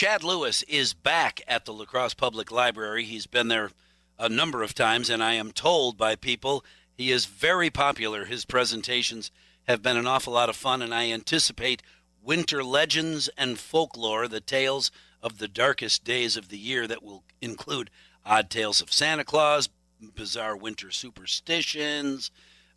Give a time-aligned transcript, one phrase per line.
[0.00, 3.04] Chad Lewis is back at the La Crosse Public Library.
[3.04, 3.70] He's been there
[4.18, 8.24] a number of times, and I am told by people he is very popular.
[8.24, 9.30] His presentations
[9.68, 11.82] have been an awful lot of fun, and I anticipate
[12.22, 14.90] winter legends and folklore, the tales
[15.22, 17.90] of the darkest days of the year that will include
[18.24, 19.68] odd tales of Santa Claus,
[20.00, 22.30] bizarre winter superstitions,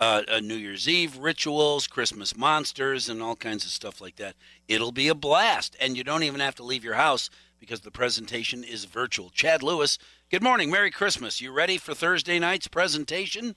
[0.00, 4.34] uh, uh, New Year's Eve rituals, Christmas monsters, and all kinds of stuff like that.
[4.66, 7.28] It'll be a blast, and you don't even have to leave your house
[7.58, 9.30] because the presentation is virtual.
[9.30, 9.98] Chad Lewis,
[10.30, 10.70] good morning.
[10.70, 11.40] Merry Christmas.
[11.40, 13.54] You ready for Thursday night's presentation?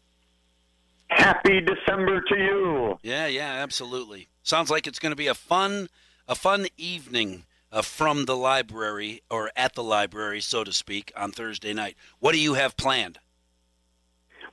[1.07, 2.99] Happy December to you.
[3.03, 4.27] Yeah, yeah, absolutely.
[4.41, 5.87] Sounds like it's going to be a fun,
[6.27, 11.31] a fun evening uh, from the library or at the library, so to speak, on
[11.31, 11.95] Thursday night.
[12.19, 13.19] What do you have planned?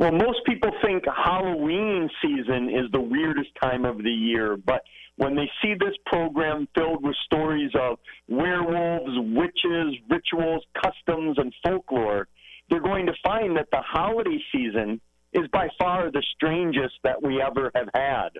[0.00, 4.82] Well, most people think Halloween season is the weirdest time of the year, but
[5.16, 12.28] when they see this program filled with stories of werewolves, witches, rituals, customs, and folklore,
[12.70, 15.02] they're going to find that the holiday season
[15.34, 18.30] is by far the strangest that we ever have had.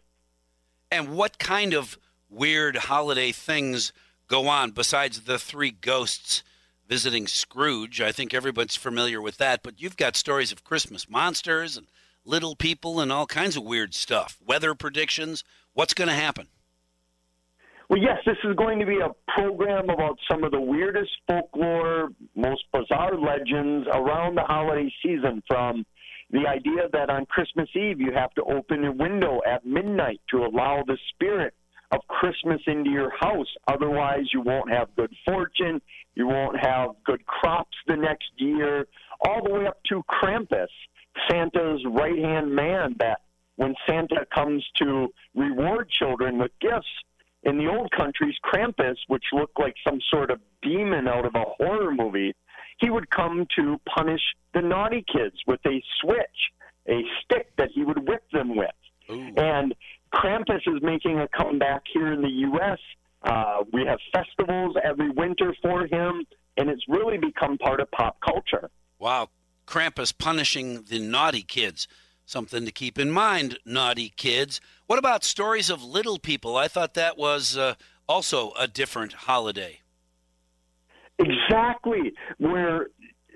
[0.90, 1.98] And what kind of
[2.30, 3.92] weird holiday things
[4.28, 6.42] go on besides the three ghosts
[6.90, 8.00] visiting Scrooge.
[8.00, 11.86] I think everybody's familiar with that, but you've got stories of Christmas monsters and
[12.24, 14.36] little people and all kinds of weird stuff.
[14.44, 15.44] Weather predictions.
[15.72, 16.48] What's going to happen?
[17.88, 22.08] Well, yes, this is going to be a program about some of the weirdest folklore,
[22.34, 25.86] most bizarre legends around the holiday season from
[26.30, 30.38] the idea that on Christmas Eve you have to open your window at midnight to
[30.38, 31.54] allow the spirit
[31.92, 33.48] of Christmas into your house.
[33.68, 35.80] Otherwise, you won't have good fortune.
[36.14, 38.86] You won't have good crops the next year.
[39.20, 40.68] All the way up to Krampus,
[41.28, 43.20] Santa's right hand man, that
[43.56, 46.86] when Santa comes to reward children with gifts,
[47.42, 51.44] in the old countries, Krampus, which looked like some sort of demon out of a
[51.56, 52.34] horror movie,
[52.78, 54.20] he would come to punish
[54.54, 56.52] the naughty kids with a switch,
[56.88, 58.70] a stick that he would whip them with.
[59.10, 59.32] Ooh.
[59.36, 59.74] And
[60.14, 62.78] Krampus is making a comeback here in the U.S.
[63.22, 66.24] Uh, we have festivals every winter for him,
[66.56, 68.70] and it's really become part of pop culture.
[68.98, 69.28] Wow.
[69.66, 71.86] Krampus punishing the naughty kids.
[72.26, 74.60] Something to keep in mind, naughty kids.
[74.86, 76.56] What about stories of little people?
[76.56, 77.74] I thought that was uh,
[78.08, 79.80] also a different holiday.
[81.18, 82.12] Exactly.
[82.38, 82.88] Where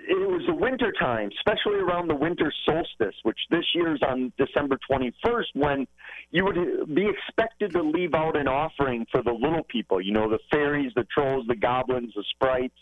[0.07, 4.33] it was the winter time, especially around the winter solstice, which this year is on
[4.39, 5.87] December 21st, when
[6.31, 10.29] you would be expected to leave out an offering for the little people, you know,
[10.29, 12.77] the fairies, the trolls, the goblins, the sprites,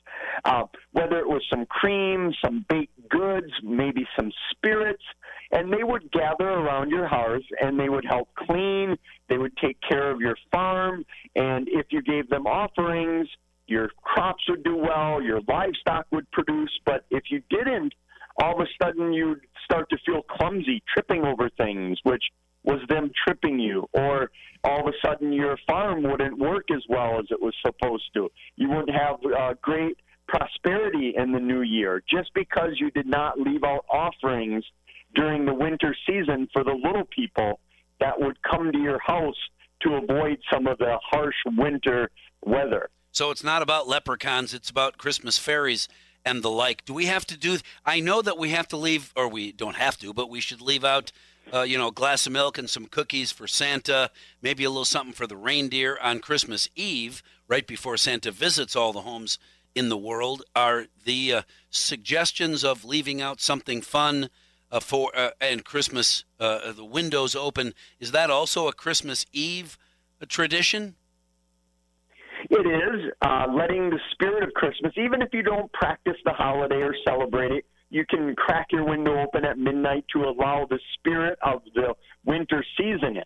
[0.44, 5.02] uh, whether it was some cream, some baked goods, maybe some spirits,
[5.52, 8.96] and they would gather around your house and they would help clean,
[9.28, 11.04] they would take care of your farm,
[11.36, 13.28] and if you gave them offerings,
[13.72, 17.94] your crops would do well, your livestock would produce, but if you didn't,
[18.40, 22.22] all of a sudden you'd start to feel clumsy, tripping over things, which
[22.64, 24.30] was them tripping you, or
[24.64, 28.30] all of a sudden your farm wouldn't work as well as it was supposed to.
[28.56, 29.96] You wouldn't have uh, great
[30.28, 34.64] prosperity in the new year just because you did not leave out offerings
[35.14, 37.60] during the winter season for the little people
[38.00, 39.36] that would come to your house
[39.82, 42.10] to avoid some of the harsh winter
[42.44, 42.88] weather.
[43.12, 45.86] So it's not about leprechauns, it's about Christmas fairies
[46.24, 46.84] and the like.
[46.84, 49.76] Do we have to do I know that we have to leave or we don't
[49.76, 51.12] have to, but we should leave out
[51.52, 54.84] uh, you know, a glass of milk and some cookies for Santa, maybe a little
[54.84, 59.38] something for the reindeer on Christmas Eve, right before Santa visits all the homes
[59.74, 60.42] in the world.
[60.54, 64.30] Are the uh, suggestions of leaving out something fun
[64.70, 69.76] uh, for uh, and Christmas, uh, the windows open, is that also a Christmas Eve
[70.28, 70.94] tradition?
[72.52, 76.82] It is uh, letting the spirit of Christmas, even if you don't practice the holiday
[76.82, 81.38] or celebrate it, you can crack your window open at midnight to allow the spirit
[81.42, 81.94] of the
[82.26, 83.24] winter season in.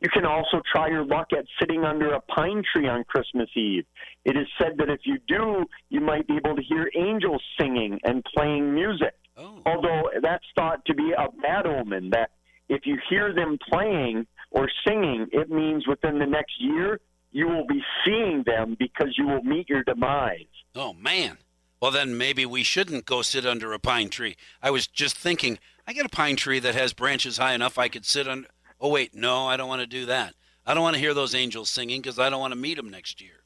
[0.00, 3.86] You can also try your luck at sitting under a pine tree on Christmas Eve.
[4.24, 7.98] It is said that if you do, you might be able to hear angels singing
[8.04, 9.14] and playing music.
[9.36, 9.62] Oh.
[9.66, 12.30] Although that's thought to be a bad omen, that
[12.68, 17.00] if you hear them playing or singing, it means within the next year
[17.32, 20.46] you will be seeing them because you will meet your demise.
[20.74, 21.38] Oh, man.
[21.80, 24.36] Well, then maybe we shouldn't go sit under a pine tree.
[24.62, 27.88] I was just thinking, I got a pine tree that has branches high enough I
[27.88, 28.48] could sit under.
[28.80, 30.34] Oh, wait, no, I don't want to do that.
[30.66, 32.90] I don't want to hear those angels singing because I don't want to meet them
[32.90, 33.40] next year.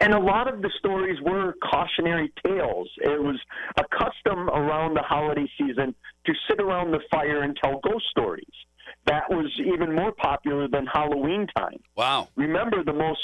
[0.00, 2.88] And a lot of the stories were cautionary tales.
[2.98, 3.40] It was
[3.78, 5.94] a custom around the holiday season
[6.26, 8.44] to sit around the fire and tell ghost stories
[9.06, 11.80] that was even more popular than Halloween time.
[11.96, 12.28] Wow.
[12.36, 13.20] Remember, the most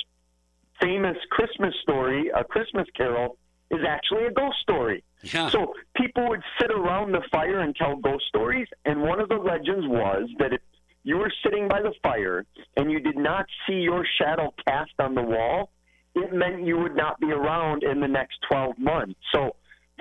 [0.80, 3.36] famous Christmas story, a Christmas carol,
[3.70, 5.02] is actually a ghost story.
[5.22, 5.48] Yeah.
[5.48, 9.36] So people would sit around the fire and tell ghost stories, and one of the
[9.36, 10.60] legends was that if
[11.02, 12.44] you were sitting by the fire
[12.76, 15.70] and you did not see your shadow cast on the wall,
[16.14, 19.18] it meant you would not be around in the next 12 months.
[19.34, 19.56] So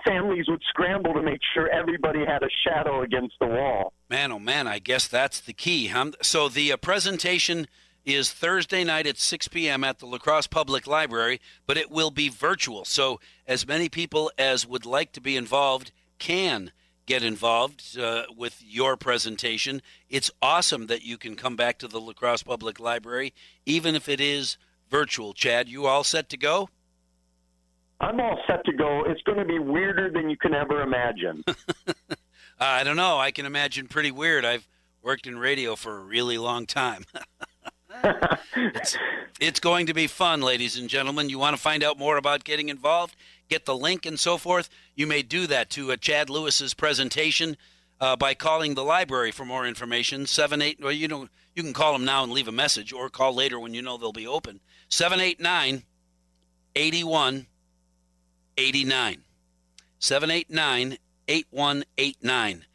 [0.06, 3.94] families would scramble to make sure everybody had a shadow against the wall.
[4.10, 5.88] Man, oh man, I guess that's the key.
[5.88, 6.12] Huh?
[6.22, 7.68] So the uh, presentation
[8.06, 9.84] is Thursday night at 6 p.m.
[9.84, 12.84] at the La Crosse Public Library, but it will be virtual.
[12.86, 16.72] So as many people as would like to be involved can
[17.06, 19.81] get involved uh, with your presentation.
[20.10, 23.34] It's awesome that you can come back to the La Crosse Public Library,
[23.66, 24.57] even if it is
[24.89, 25.34] virtual.
[25.34, 26.69] Chad, you all set to go?
[28.03, 29.05] I'm all set to go.
[29.07, 31.41] It's going to be weirder than you can ever imagine.
[32.59, 33.17] I don't know.
[33.17, 34.44] I can imagine pretty weird.
[34.44, 34.67] I've
[35.01, 37.05] worked in radio for a really long time.
[38.57, 38.97] it's,
[39.39, 41.29] it's, going to be fun, ladies and gentlemen.
[41.29, 43.15] You want to find out more about getting involved,
[43.47, 47.55] get the link and so forth, you may do that to uh, Chad Lewis's presentation
[48.01, 50.25] uh, by calling the library for more information.
[50.25, 50.77] Seven eight.
[50.81, 53.61] Well, you know you can call them now and leave a message, or call later
[53.61, 54.59] when you know they'll be open.
[54.89, 55.83] Seven eight nine
[56.75, 57.47] eighty one
[58.57, 59.23] eighty nine.
[60.00, 60.97] Seven eight nine
[61.27, 62.65] eight one eight nine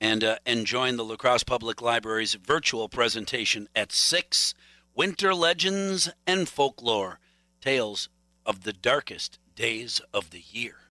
[0.00, 4.54] and uh, and join the La Crosse Public Library's virtual presentation at 6
[4.94, 7.18] Winter Legends and Folklore
[7.60, 8.08] Tales
[8.46, 10.78] of the Darkest Days of the Year.